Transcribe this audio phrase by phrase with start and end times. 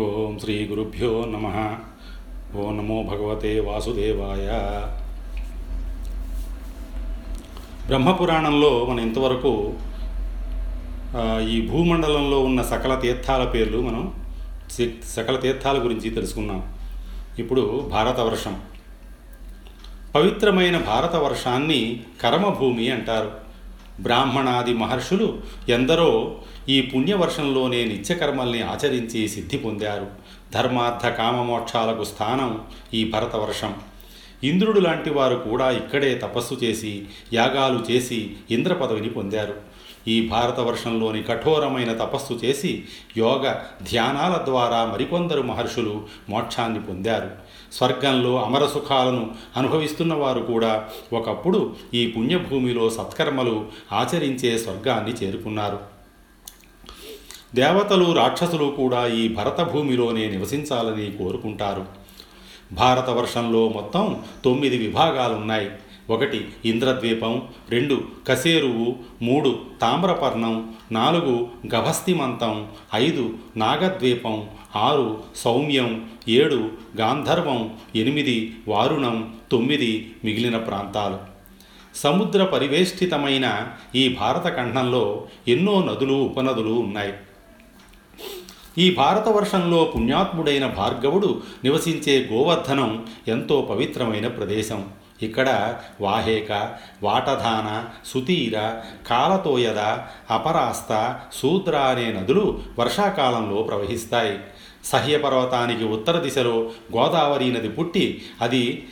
[0.00, 1.46] ఓం శ్రీ గురుభ్యో నమ.
[2.58, 4.46] ఓ నమో భగవతే వాసుదేవాయ.
[7.86, 9.52] బ్రహ్మపురాణంలో మనం ఇంతవరకు
[11.48, 14.04] ఈ భూమండలంలో ఉన్న సకల తీర్థాల పేర్లు మనం
[15.16, 16.62] సకల తీర్థాల గురించి తెలుసుకున్నాం.
[17.38, 18.56] ఇప్పుడు భారతవర్షం
[20.14, 23.30] పవిత్రమైన భారతవర్షాన్ని కర్మభూమి అంటారు.
[24.00, 25.28] బ్రాహ్మణాది మహర్షులు
[25.68, 26.10] ఎందరో
[26.68, 30.06] ఈ పుణ్యవర్షంలోనే నిత్యకర్మల్ని ఆచరించి సిద్ధి పొందారు.
[30.54, 32.60] ధర్మార్థ కామమోక్షాలకు స్థానం
[32.94, 33.74] ఈ భరతవర్షం.
[34.44, 39.54] ఇంద్రుడు లాంటి వారు కూడా ఇక్కడే తపస్సు చేసి యాగాలు చేసి ఇంద్ర పదవిని పొందారు.
[40.08, 42.84] ఈ భారతవర్షంలోని కఠోరమైన తపస్సు చేసి
[43.16, 47.30] యోగ ధ్యానాల ద్వారా మరికొందరు మహర్షులు మోక్షాన్ని పొందారు.
[47.72, 55.91] స్వర్గంలో అమర సుఖాలను అనుభవిస్తున్న వారు కూడా ఒకప్పుడు ఈ పుణ్యభూమిలో సత్కర్మలు ఆచరించే స్వర్గాన్ని చేరుకున్నారు.
[57.54, 61.84] దేవతలు రాక్షసులు కూడా ఈ భరత భూమిలోనే నివసించాలని కోరుకుంటారు.
[62.72, 65.70] భారతవర్షంలో మొత్తం తొమ్మిది విభాగాలున్నాయి.
[66.10, 78.56] ఒకటి ఇంద్రద్వీపం రెండు కసేరువు మూడు తామ్రపర్ణం నాలుగు గభస్తిమంతం ఐదు నాగద్వీపం ఆరు సౌమ్యం ఏడు గాంధర్వం ఎనిమిది
[78.68, 81.18] వారుణం తొమ్మిది మిగిలిన ప్రాంతాలు.
[81.94, 87.12] సముద్ర పరివేష్టితమైన ఈ భారత ఖండంలో ఎన్నో నదులు ఉపనదులు ఉన్నాయి.
[88.78, 94.88] ఈ భారతవర్షంలో పుణ్యాత్ముడైన భార్గవుడు నివసించే గోవర్ధనం ఎంతో పవిత్రమైన ప్రదేశం.
[95.22, 99.78] ఇక్కడ వాహేక వాటధాన సుతీర కాలతోయద
[100.30, 104.38] అపరాస్త శూద్ర అనే నదులు వర్షాకాలంలో ప్రవహిస్తాయి.
[104.84, 108.88] సహ్యపర్వతానికి ఉత్తర దిశలో గోదావరి నది పుట్టి అది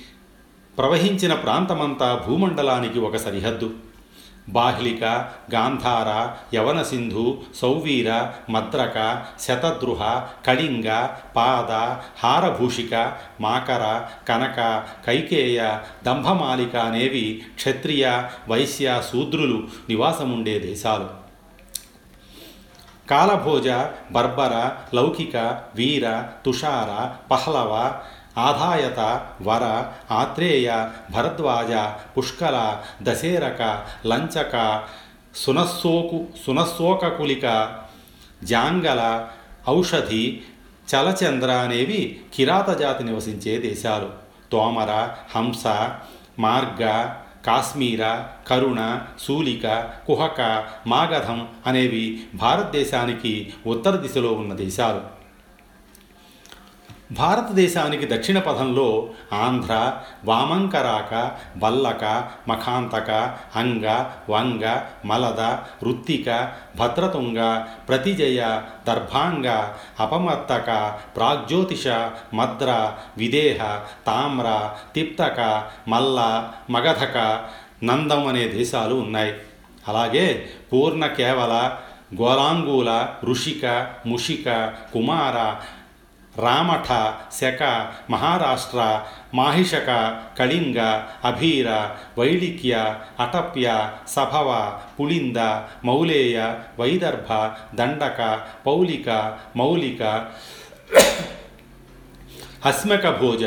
[0.79, 3.71] ప్రవహించిన ప్రాంతమంతా భూమండలానికి ఒక సరిహద్దు.
[4.53, 5.05] బాహ్లిక
[5.55, 11.73] గాంధార యవనసింధు సౌవీర మద్రక శతద్రుహ కళింగ పాద
[12.27, 21.21] హారభూషిక మాకర కనక కైకేయ దంభమాలిక అనేవి క్షత్రియ వైశ్య శూద్రులు నివాసముండే దేశాలు.
[23.11, 23.69] కాలభోజ
[24.13, 28.01] బర్బర లౌకిక వీర తుషార పహ్లవ
[28.39, 31.73] ఆధాయత వర ఆత్రేయ భరద్వాజ
[32.19, 34.83] పుష్కల దశేరక లంచక
[35.35, 37.77] సునస్సోకు సునస్సోకకులిక
[38.45, 39.27] జాంగల
[39.69, 40.41] ఔషధి
[40.95, 44.11] చలచంద్ర అనేవి కిరాత జాతి నివసించే దేశాలు.
[44.53, 45.67] తోమర హంస
[46.39, 47.13] మార్గ
[47.47, 55.20] కాశ్మీర కరుణ సూలిక కుహక మాగధం అనేవి భారతదేశానికి ఉత్తర దిశలో ఉన్న దేశాలు.
[57.13, 59.93] భారతదేశానికి దక్షిణ పథంలో ఆంధ్ర
[60.25, 62.05] వామంకరాక వల్లక
[62.49, 63.11] మఖాంతక
[63.57, 65.41] అంగ వంగ మలద
[65.83, 69.49] రుత్తిక భద్రతుంగ ప్రతిజయ దర్భాంగ
[70.01, 71.89] అపమర్తక ప్రాగ్జ్యోతిష
[72.35, 77.49] మద్ర విదేహ తామ్ర తిప్తక మల్ల మగధక
[77.85, 79.35] నందం అనే దేశాలు ఉన్నాయి.
[79.89, 81.73] అలాగే పూర్ణ కేవల
[82.21, 85.55] గోలాంగూల ఋషిక ముషిక కుమార
[86.39, 89.03] రామఠ శక మహారాష్ట్ర
[89.35, 91.69] మాహిషక కళింగ అభీర
[92.19, 95.37] వైళిక్య అటప్య సభవ పుళింద
[95.85, 97.33] మౌలేయ వైదర్భ
[97.75, 100.31] దండక పౌలిక మౌలిక
[102.65, 103.45] హస్మక భోజ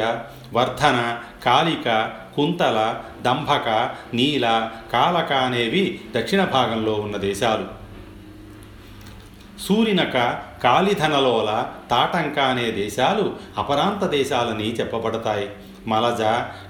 [0.54, 3.70] వర్ధన కాళిక కుంతల దంభక
[4.14, 7.83] నీల కాలక అనేవి దక్షిణ భాగంలో ఉన్న దేశాలు.
[9.68, 15.50] సూరినక కాలిధనలోల తాటంక అనే దేశాలు అపరాంత దేశాలని చెప్పబడతాయి.
[15.88, 16.22] మలజ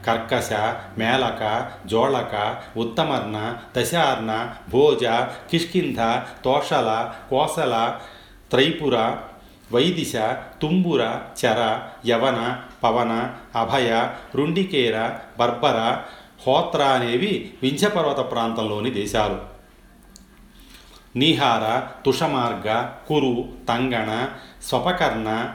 [0.05, 0.53] కర్కశ
[0.97, 5.05] మేళక జోళక ఉత్తమర్ణ దశార్ణ భోజ
[5.51, 5.95] కిష్కింధ
[6.45, 7.95] తోషల కోసల
[8.51, 8.97] త్రైపుర
[9.71, 10.13] వైదిశ
[10.61, 11.01] తుంబుర
[11.45, 15.97] చర యవన పవన అభయ రుండికేర బర్బర
[16.47, 19.52] హోత్ర అనేవి వింధ్యపర్వత ప్రాంతంలోని దేశాలు.
[21.15, 24.27] నీహార తుషమార్గ కురు తంగణ
[24.63, 25.53] స్వపకర్ణ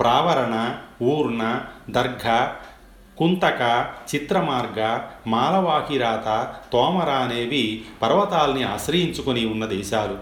[0.00, 1.60] ప్రావరణ ఊర్ణ
[1.90, 2.48] దర్ఘ
[3.18, 10.18] కుంతక చిత్రమార్గ మాలవాహిరాత తోమర అనేవి పర్వతాల్ని ఆశ్రయించుకొని ఉన్న దేశాలు.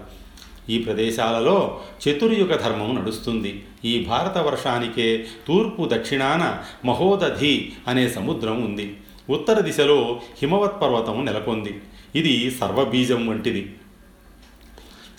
[0.69, 1.79] ఈ ప్రదేశాలలో
[2.09, 3.65] చతుర్యుగ ధర్మం నడుస్తుంది.
[3.85, 8.97] ఈ భారతవర్షానికే తూర్పు దక్షిణాన మహోదధి అనే సముద్రం ఉంది.
[9.29, 11.81] ఉత్తర దిశలో హిమవత్ పర్వతం నెలకొంది.
[12.15, 13.73] ఇది సర్వబీజం వంటిది.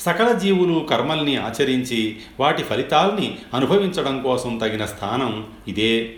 [0.06, 6.14] సకల జీవులు కర్మల్ని ఆచరించి వాటి ఫలితాల్ని అనుభవించడం కోసం తగిన స్థానం ఇదే.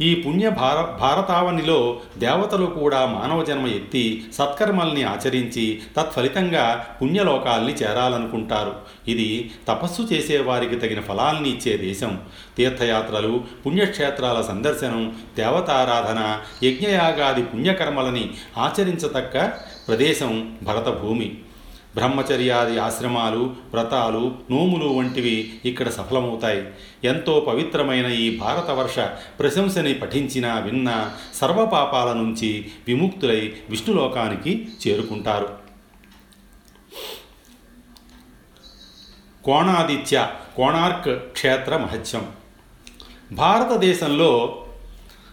[0.00, 8.74] ఈ పుణ్య భార భారతావనిలో దేవతలు కూడా మానవ జన్మ ఎత్తి సత్కర్మల్ని ఆచరించి తత్ఫలితంగా పుణ్యలోకాల్ని చేరాలనుకుంటారు.
[9.08, 12.20] ఇది తపస్సు చేసేవారికి తగిన ఫలాల్ని ఇచ్చే దేశం.
[12.56, 19.52] తీర్థయాత్రలు పుణ్యక్షేత్రాల సందర్శనం దేవతారాధన యజ్ఞయాగాది పుణ్యకర్మలని ఆచరించతక్క
[19.88, 21.38] ప్రదేశం భరతభూమి.
[21.94, 26.64] బ్రహ్మచర్యాది ఆశ్రమాలు వ్రతాలు నోములు వంటివి ఇక్కడ సఫలమవుతాయి.
[27.04, 28.98] ఎంతో పవిత్రమైన ఈ భారతవర్ష
[29.38, 35.48] ప్రశంసని పఠించినా విన్నా సర్వపాపాల నుంచి విముక్తులై విష్ణులోకానికి చేరుకుంటారు.
[39.44, 42.28] కోణాదిత్య కోణార్క్ క్షేత్ర మహత్యం.
[43.32, 44.60] భారతదేశంలో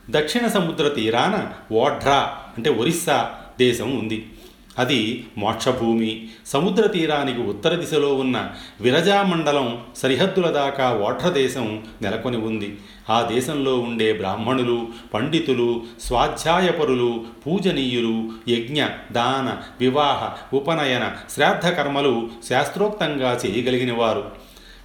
[0.10, 4.30] దక్షిణ సముద్ర తీరాన ఓఢ్రా అంటే ఒరిస్సా దేశం ఉంది.
[4.80, 6.30] అది మోక్షభూమి.
[6.46, 8.52] సముద్ర తీరానికి ఉత్తర దిశలో ఉన్న
[8.82, 12.78] విరజామండలం సరిహద్దుల దాకా ఓఠ్రదేశం నెలకొని ఉంది.
[13.10, 23.94] ఆ దేశంలో ఉండే బ్రాహ్మణులు పండితులు స్వాధ్యాయపరులు పూజనీయులు యజ్ఞ దాన వివాహ ఉపనయన శ్రాద్ధ కర్మలు శాస్త్రోక్తంగా చేయగలిగిన
[23.94, 24.32] వారు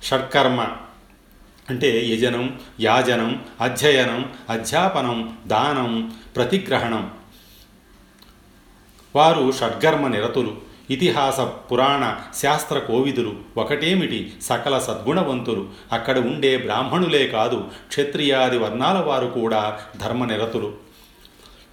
[0.02, 0.66] షట్కర్మ
[1.70, 7.10] అంటే యజనం యాజనం అధ్యయనం అధ్యాపనం దానం ప్రతిగ్రహణం.
[9.16, 10.52] వారు షడ్గర్మ నిరతులు.
[10.90, 13.34] ఇతిహాస పురాణ శాస్త్ర కోవిదులు.
[13.56, 14.32] ఒకటేమిటి?
[14.42, 15.64] సకల సద్గుణవంతులు.
[15.92, 20.72] అక్కడ ఉండే బ్రాహ్మణులే కాదు క్షత్రియాది వర్ణాల వారు కూడా ధర్మనిరతులు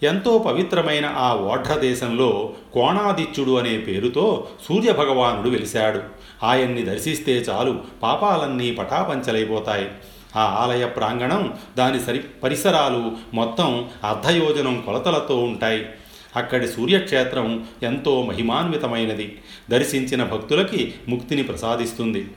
[0.03, 5.99] ఎంతో పవిత్రమైన ఆ ఓఢ్ర దేశంలో కోణాదిత్యుడు అనే పేరుతో సూర్యభగవానుడు వెలిశాడు.
[6.43, 9.87] ఆయన్ని దర్శిస్తే చాలు పాపాలన్నీ పటాపంచలైపోతాయి.
[10.35, 15.85] ఆ ఆలయ ప్రాంగణం దాని సరి పరిసరాలు మొత్తం అర్ధయోజనం కొలతలతో ఉంటాయి.
[16.35, 19.41] అక్కడి సూర్యక్షేత్రం ఎంతో మహిమాన్వితమైనది.
[19.69, 22.27] దర్శించిన భక్తులకి ముక్తిని ప్రసాదిస్తుంది.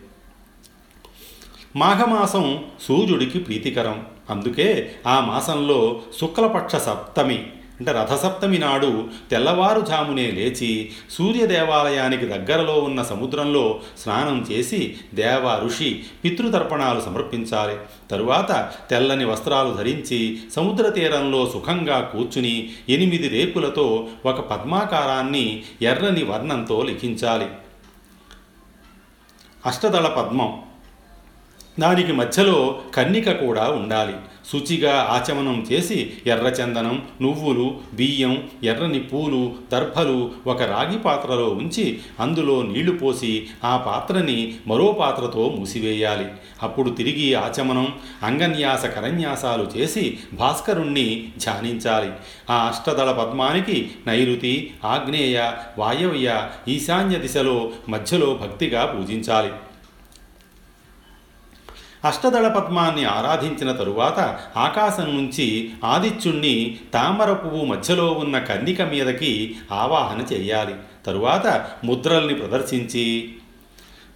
[1.77, 4.07] మాఘమాసం సూర్యుడికి ప్రీతికరం.
[4.31, 7.53] అందుకే ఆ మాసంలో శుక్లపక్ష సప్తమి.
[7.81, 17.77] అంటే రథసప్తమి నాడు తెల్లవారుజామునే లేచి సూర్యదేవాలయానికి దగ్గరలో ఉన్న సముద్రంలో స్నానం చేసి దేవ ఋషి పితృతర్పణాలు సమర్పించాలి.
[18.11, 27.47] తరువాత తెల్లని వస్త్రాలు ధరించి సముద్ర తీరంలో సుఖంగా కూర్చుని ఎనిమిది రేకులతో ఒక పద్మాకారాన్ని ఎర్రని వర్ణంతో లిఖించాలి.
[29.67, 30.63] అష్టదళ పద్మం.
[31.81, 34.17] దానికి మధ్యలో కన్నిక కూడా ఉండాలి.
[34.53, 42.93] శుచిగా ఆచమనం చేసి ఎర్రచందనం నువ్వులు బియ్యం ఎర్రని పూలు దర్భలు ఒక రాగి పాత్రలో ఉంచి అందులో నీళ్ళు
[42.93, 46.27] పోసి ఆ పాత్రని మరో పాత్రతో మూసివేయాలి.
[46.63, 52.11] అప్పుడు తిరిగి ఆచమనం అంగన్యాస కరన్యాసాలు చేసి భాస్కరుణ్ణి ధ్యానించాలి.
[52.51, 59.51] ఆ అష్టదళ పద్మానికి నైరుతి ఆగ్నేయ వాయవ్య ఈశాన్య దిశలో మధ్యలో భక్తిగా పూజించాలి.
[62.05, 70.75] అష్టదళ పద్మాన్ని ఆరాధించిన తరువాత ఆకాశం నుంచి ఆదిత్యుణ్ణి తామర పువ్వు మధ్యలో ఉన్న కన్నిక మీదకి ఆవాహన చెయ్యాలి
[71.07, 73.35] తరువాత ముద్రల్ని ప్రదర్శించి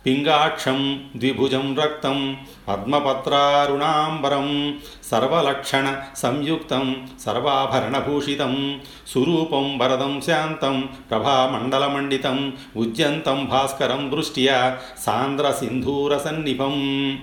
[0.06, 2.36] పింగాక్షం ద్విభుజం రక్తం
[2.68, 4.78] పద్మపత్రారుణాంబరం
[5.10, 17.18] సర్వలక్షణ సంయుక్తం సర్వాభరణభూషితం సురూపం వరదం శాంతం ప్రభామండలమండితం ఉజ్జంతం భాస్కరం దృష్ట్యా సాంద్ర సింధూర సన్నిభం.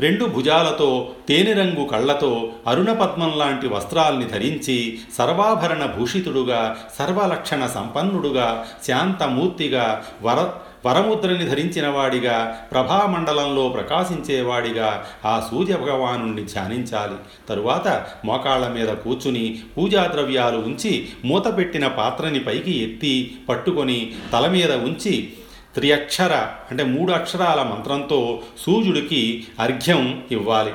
[0.00, 10.50] రెండు భుజాలతో తేనెరంగు కళ్ళతో అరుణపద్మం లాంటి వస్త్రాల్ని ధరించి సర్వాభరణ భూషితుడుగా సర్వలక్షణ సంపన్నుడుగా శాంతమూర్తిగా వర
[10.86, 17.14] వరముద్రని ధరించినవాడిగా ప్రభామండలంలో ప్రకాశించేవాడిగా ఆ సూర్య భగవాను ధ్యానించాలి.
[17.48, 25.32] తరువాత మోకాళ్ళ మీద కూర్చుని పూజా ద్రవ్యాలు ఉంచి మూతపెట్టిన పాత్రని పైకి ఎత్తి పట్టుకొని తల మీద ఉంచి
[25.74, 30.72] త్రియక్షర అంటే మూడు అక్షరాల మంత్రంతో సూర్యుడికి అర్ఘ్యం ఇవ్వాలి.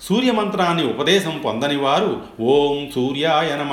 [0.00, 3.72] సూర్యమంత్రాన్ని ఉపదేశం పొందని వారు ఓం సూర్యాయ నమ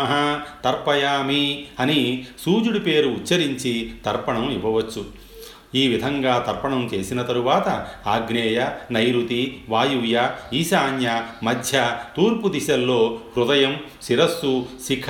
[0.63, 5.16] తర్పయామి అని సూర్యుడి పేరు ఉచ్చరించి తర్పణం ఇవ్వవచ్చు.
[5.75, 15.05] ఈ విధంగా తర్పణం చేసిన తరువాత ఆగ్నేయ నైరుతి వాయువ్య ఈశాన్య మధ్య తూర్పు దిశల్లో హృదయం శిరస్సు శిఖ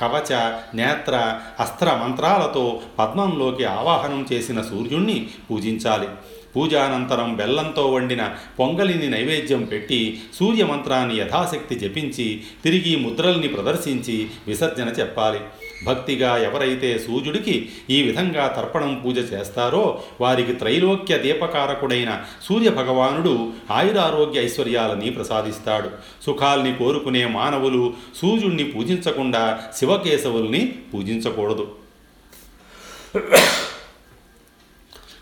[0.00, 0.34] కవచ
[0.74, 6.08] నేత్ర అస్త్ర మంత్రాలతో పద్మంలోకి ఆవాహనం చేసిన సూర్యుణ్ణి పూజించాలి.
[6.56, 15.40] పూజానంతరం బెల్లంతో వండిన పొంగలిని నైవేద్యం పెట్టి సూర్యమంత్రాన్ని యథాశక్తి జపించి తిరిగి ముద్రల్ని ప్రదర్శించి విసర్జన చెప్పాలి.
[15.84, 25.10] భక్తిగా ఎవరైతే సూర్యుడికి ఈ విధంగా తర్పణం పూజ చేస్తారో వారికి త్రైలోక్య దీపకారకుడైన సూర్య భగవానుడు ఆయురారోగ్య ఐశ్వర్యాలని
[25.10, 25.90] ప్రసాదిస్తాడు.
[26.26, 29.44] సుఖాల్ని కోరుకునే మానవులు సూర్యుడిని పూజించకుండా
[29.76, 30.62] శివకేశవుల్ని
[30.94, 31.66] పూజించకూడదు.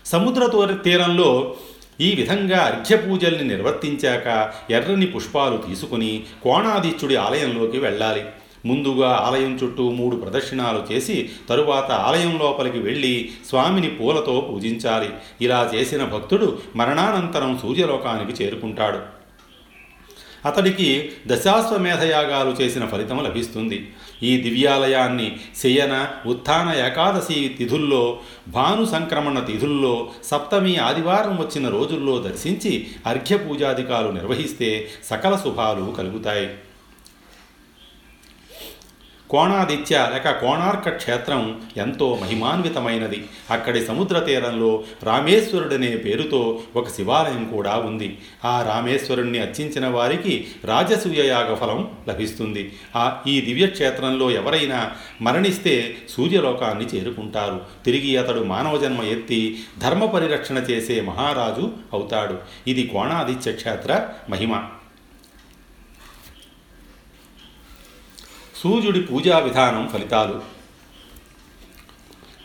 [0.05, 1.55] సముద్ర తీరంలో
[2.01, 4.27] ఈ విధంగా అర్ఘ్యపూజల్ని నిర్వర్తించాక
[4.71, 8.23] ఎర్రని పుష్పాలు తీసుకుని కోణాదిత్యుడి ఆలయంలోకి వెళ్ళాలి.
[8.65, 15.09] ముందుగా ఆలయం చుట్టూ మూడు ప్రదక్షిణాలు చేసి తరువాత ఆలయం లోపలికి వెళ్ళి స్వామిని పూలతో పూజించాలి.
[15.41, 19.21] ఇలా చేసిన భక్తుడు మరణానంతరం సూర్యలోకానికి చేరుకుంటాడు.
[20.45, 23.93] అతడికి దశాశ్వమేధయాగాలు చేసిన ఫలితం లభిస్తుంది.
[24.23, 34.11] ఈ దివ్యాలయాన్ని శయన ఉత్థాన ఏకాదశి తిథుల్లో భాను సంక్రమణ తిథుల్లో సప్తమి ఆదివారం వచ్చిన రోజుల్లో దర్శించి అర్ఘ్యపూజాధికాలు
[34.11, 36.49] నిర్వహిస్తే సకల శుభాలు కలుగుతాయి.
[39.31, 43.25] కోణాదిత్య లేక కోణార్క క్షేత్రం ఎంతో మహిమాన్వితమైనది.
[43.51, 48.17] అక్కడి సముద్ర తీరంలో రామేశ్వరుడనే పేరుతో ఒక శివాలయం కూడా ఉంది.
[48.45, 52.73] ఆ రామేశ్వరుణ్ణి అర్చించిన వారికి రాజసూయయాగ ఫలం లభిస్తుంది.
[52.95, 57.61] ఆ ఈ దివ్యక్షేత్రంలో ఎవరైనా మరణిస్తే సూర్యలోకాన్ని చేరుకుంటారు.
[57.85, 62.37] తిరిగి అతడు మానవ జన్మ ఎత్తి ధర్మ పరిరక్షణ చేసే మహారాజు అవుతాడు.
[62.67, 64.63] ఇది కోణాదిత్య క్షేత్ర మహిమ.
[68.63, 70.41] సూర్యుడి పూజా విధానం ఫలితాలు.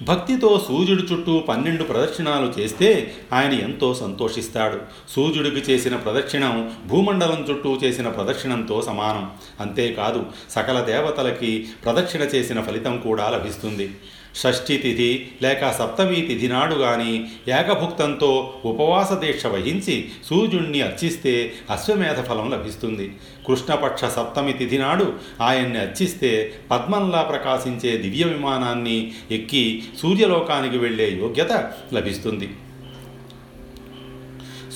[0.03, 4.79] భక్తితో సూర్యుడి చుట్టూ పన్నెండు ప్రదక్షిణాలు చేస్తే ఆయన ఎంతో సంతోషిస్తాడు.
[5.11, 9.31] సూర్యుడికి చేసిన ప్రదక్షిణం భూమండలం చుట్టూ చేసిన ప్రదక్షిణంతో సమానం.
[9.61, 13.95] అంతేకాదు సకల దేవతలకి ప్రదక్షిణ చేసిన ఫలితం కూడా లభిస్తుంది.
[14.41, 17.13] షష్ఠి తిథి లేక సప్తమి తిథి నాడు గాని
[17.49, 18.31] ఏకభుక్తంతో
[18.65, 19.97] ఉపవాస దీక్ష వహించి
[20.29, 21.33] సూర్యుణ్ణి అర్చిస్తే
[21.71, 23.07] అశ్వమేధ ఫలం లభిస్తుంది.
[23.47, 25.07] కృష్ణపక్ష సప్తమి తిథి నాడు
[25.41, 26.31] ఆయన్ని అర్చిస్తే
[26.71, 28.99] పద్మంలా ప్రకాశించే దివ్య విమానాన్ని
[29.31, 29.65] ఎక్కి
[30.01, 31.53] సూర్యలోకానికి వెళ్ళే యోగ్యత
[31.95, 32.49] లభిస్తుంది.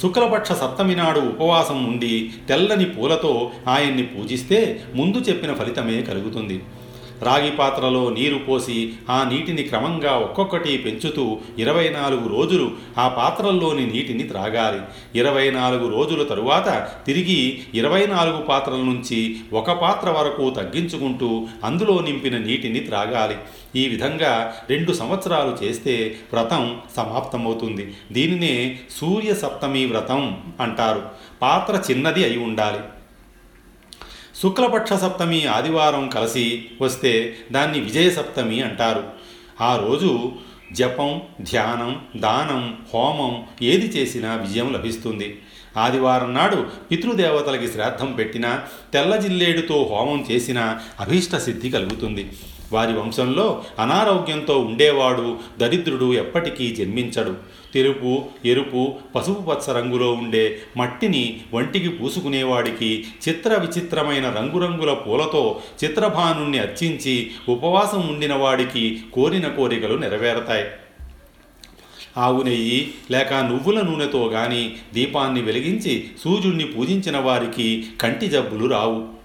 [0.00, 2.14] శుక్లపక్ష సప్తమి నాడు ఉపవాసం ఉండి
[2.48, 4.58] తెల్లని పూలతో ఆయన్ని పూజిస్తే
[4.94, 6.56] ముందు చెప్పిన ఫలితమే కలుగుతుంది.
[7.22, 14.22] రాగి పాత్రలో నీరు పోసి ఆ నీటిని క్రమంగా ఒక్కొక్కటి పెంచుతూ ఇరవై నాలుగు రోజులు ఆ పాత్రల్లోని నీటిని
[14.22, 14.80] త్రాగాలి.
[15.18, 22.38] ఇరవై నాలుగు రోజుల తరువాత తిరిగి ఇరవై నాలుగు పాత్రల నుంచి ఒక పాత్ర వరకు తగ్గించుకుంటూ అందులో నింపిన
[22.38, 23.36] నీటిని త్రాగాలి.
[23.76, 27.94] ఈ విధంగా రెండు సంవత్సరాలు చేస్తే వ్రతం సమాప్తమవుతుంది.
[28.12, 31.02] దీనినే సూర్య సప్తమి వ్రతం అంటారు.
[31.42, 32.78] పాత్ర చిన్నది అయి ఉండాలి.
[34.42, 39.02] శుక్లపక్ష సప్తమి ఆదివారం కలిసి వస్తే దాన్ని విజయ సప్తమి అంటారు.
[39.60, 40.32] ఆ రోజు
[40.72, 45.38] జపం ధ్యానం దానం హోమం ఏది చేసినా విజయం లభిస్తుంది.
[45.76, 52.32] ఆదివారం నాడు పితృదేవతలకి శ్రాద్ధం పెట్టినా తెల్ల జిల్లేడుతో హోమం చేసినా అభీష్ట సిద్ధి కలుగుతుంది.
[52.72, 57.60] వారి వంశంలో అనారోగ్యంతో ఉండేవాడు దరిద్రుడు ఎప్పటికీ జన్మించడు.
[57.74, 67.30] తెలుపు ఎరుపు పసుపు పచ్చ రంగులో ఉండే మట్టిని వంటికి పూసుకునేవాడికి చిత్ర విచిత్రమైన రంగురంగుల పూలతో చిత్రభానుణ్ణి అర్చించి
[67.48, 70.64] ఉపవాసం ఉండిన వాడికి కోరిన కోరికలు నెరవేరతాయి.
[72.16, 79.19] ఆవు నెయ్యి లేక నువ్వుల నూనెతో గాని దీపాన్ని వెలిగించి సూర్యుణ్ణి పూజించిన వారికి కంటి జబ్బులు రావు.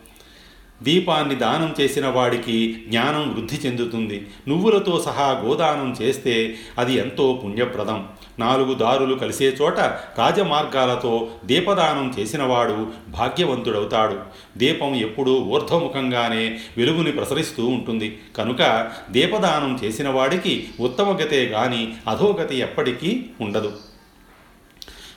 [0.83, 4.27] దీపాన్ని దానం చేసిన వాడికి జ్ఞానం వృద్ధి చెందుతుంది.
[4.47, 8.07] నువ్వులతో సహా గోదానం చేస్తే అది ఎంతో పుణ్యప్రదం.
[8.39, 14.19] నాలుగు దారులు కలిసే చోట రాజమార్గాలతో దీపదానం చేసినవాడు భాగ్యవంతుడవుతాడు.
[14.57, 18.17] దీపం ఎప్పుడూ ఊర్ధ్వముఖంగానే వెలుగుని ప్రసరిస్తూ ఉంటుంది.
[18.37, 23.71] కనుక దీపదానం చేసినవాడికి ఉత్తమగతే గాని అధోగతి ఎప్పటికీ ఉండదు.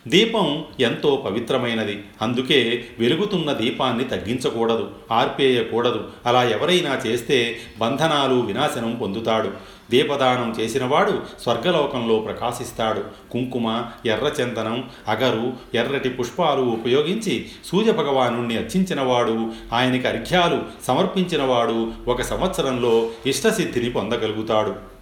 [0.09, 2.05] దీపం ఎంతో పవిత్రమైనది.
[2.23, 6.09] అందుకే వెలుగుతున్న దీపాన్ని తగ్గించకూడదు ఆర్పేయకూడదు.
[6.27, 9.51] అలా ఎవరైనా చేస్తే బంధనాలు వినాశనం పొందుతాడు.
[9.91, 13.05] దీపదానం చేసినవాడు స్వర్గలోకంలో ప్రకాశిస్తాడు.
[13.31, 24.98] కుంకుమ ఎర్రచందనం అగరు ఎర్రటి పుష్పాలు ఉపయోగించి సూర్యభగవాను అర్చించినవాడు ఆయనకి అర్ఘ్యాలు సమర్పించినవాడు ఒక సంవత్సరంలో ఇష్టసిద్ధిని పొందగలుగుతాడు.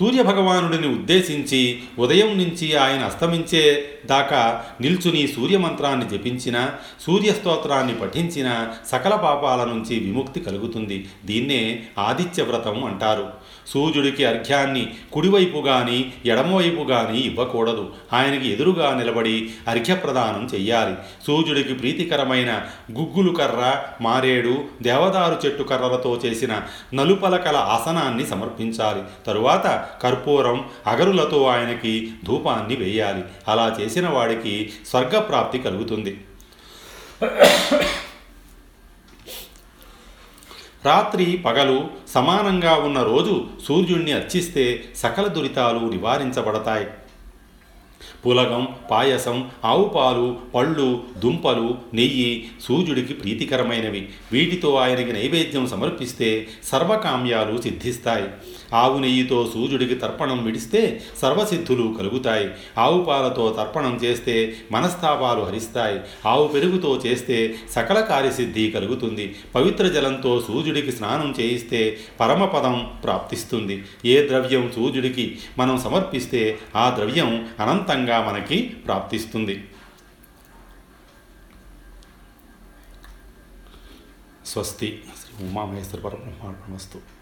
[0.00, 6.70] సూర్యభగవానుడిని ఉద్దేశించి ఉదయం నుంచి ఆయన అస్తమించే దాకా నిల్చుని సూర్యమంత్రాన్ని జపించిన
[7.06, 11.08] సూర్యస్తోత్రాన్ని పఠించిన సకల పాపాల నుంచి విముక్తి కలుగుతుంది.
[11.24, 13.28] దీన్నే ఆదిత్య వ్రతం అంటారు.
[13.70, 17.92] సూర్యుడికి అర్ఘ్యాన్ని కుడివైపు గాని ఎడమవైపు గాని ఇవ్వకూడదు.
[18.12, 20.94] ఆయనకి ఎదురుగా నిలబడి అర్ఘ్యప్రదానం చెయ్యాలి.
[21.26, 22.62] సూర్యుడికి ప్రీతికరమైన
[22.92, 26.62] గుగ్గులు కర్ర మారేడు దేవదారు చెట్టు కర్రలతో చేసిన
[26.94, 29.02] నలుపలకల ఆసనాన్ని సమర్పించాలి.
[29.26, 33.24] తరువాత కర్పూరం అగరులతో ఆయనకి ధూపాన్ని వేయాలి.
[33.48, 36.20] అలా చేసిన వాడికి స్వర్గప్రాప్తి కలుగుతుంది.
[40.84, 46.86] రాత్రి పగలు సమానంగా ఉన్న రోజు సూర్యుణ్ణి అర్చిస్తే సకల దురితాలు నివారించబడతాయి.
[48.26, 54.08] పులగం పాయసం ఆవు పాలు పళ్ళు దుంపలు నెయ్యి సూర్యుడికి ప్రీతికరమైనవి.
[54.32, 58.28] వీటితో ఆయనకి నైవేద్యం సమర్పిస్తే సర్వకామ్యాలు సిద్ధిస్తాయి.
[58.74, 62.50] ఆవు నెయ్యితో సూర్యుడికి తర్పణం విడిస్తే సర్వసిద్ధులు కలుగుతాయి.
[62.78, 66.00] ఆవు పాలతో తర్పణం చేస్తే మనస్తాపాలు హరిస్తాయి.
[66.26, 69.36] ఆవు పెరుగుతో చేస్తే సకల కార్యసిద్ధి కలుగుతుంది.
[69.54, 73.84] పవిత్ర జలంతో సూర్యుడికి స్నానం చేయిస్తే పరమపదం ప్రాప్తిస్తుంది.
[74.04, 79.64] ఏ ద్రవ్యం సూర్యుడికి మనం సమర్పిస్తే ఆ ద్రవ్యం అనంతంగా మనకి ప్రాప్తిస్తుంది.
[84.46, 85.02] స్వస్తి.
[85.20, 87.19] శ్రీ ఉమామహేశ్వర పరబ్రహ్మార్పణమస్తు.